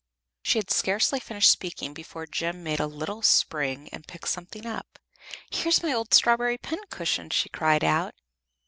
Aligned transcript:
She 0.41 0.57
had 0.57 0.71
scarcely 0.71 1.19
finished 1.19 1.51
speaking 1.51 1.93
before 1.93 2.25
Jem 2.25 2.63
made 2.63 2.79
a 2.79 2.87
little 2.87 3.21
spring 3.21 3.87
and 3.91 4.07
picked 4.07 4.29
something 4.29 4.65
up. 4.65 4.97
"Here's 5.51 5.83
my 5.83 5.93
old 5.93 6.11
strawberry 6.15 6.57
pincushion!" 6.57 7.29
she 7.29 7.49
cried 7.49 7.83
out. 7.83 8.15